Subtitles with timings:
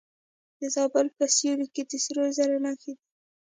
[0.59, 3.07] د زابل په سیوري کې د سرو زرو نښې شته.